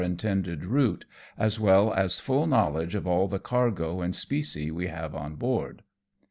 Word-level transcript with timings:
intended 0.03 0.65
route, 0.65 1.05
as 1.37 1.59
well 1.59 1.93
as 1.93 2.15
fuU 2.19 2.49
knowledge 2.49 2.95
of 2.95 3.05
all 3.05 3.27
the 3.27 3.37
cargo 3.37 4.01
and 4.01 4.15
specie 4.15 4.71
we 4.71 4.87
have 4.87 5.13
on 5.13 5.35
board." 5.35 5.83